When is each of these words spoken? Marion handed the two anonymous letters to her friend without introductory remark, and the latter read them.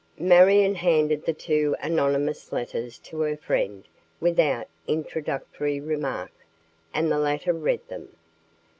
Marion 0.17 0.73
handed 0.73 1.25
the 1.27 1.33
two 1.33 1.75
anonymous 1.79 2.51
letters 2.51 2.97
to 2.97 3.19
her 3.21 3.37
friend 3.37 3.87
without 4.19 4.65
introductory 4.87 5.79
remark, 5.79 6.31
and 6.91 7.11
the 7.11 7.19
latter 7.19 7.53
read 7.53 7.87
them. 7.87 8.09